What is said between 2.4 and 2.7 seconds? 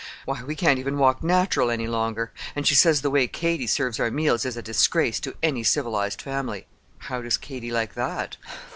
An'